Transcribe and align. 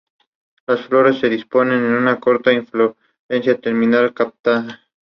Las 0.65 0.87
flores 0.87 1.19
se 1.19 1.29
disponen 1.29 1.85
en 1.85 1.91
una 1.91 2.19
corta 2.19 2.51
inflorescencia 2.51 3.61
terminal, 3.61 4.15
compacta. 4.15 4.81